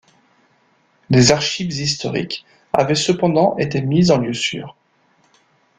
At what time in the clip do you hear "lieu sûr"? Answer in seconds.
4.17-4.75